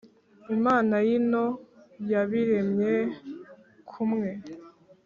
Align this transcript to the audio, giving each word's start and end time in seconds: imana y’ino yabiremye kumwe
imana 0.55 0.95
y’ino 1.07 1.45
yabiremye 2.11 2.93
kumwe 3.89 4.29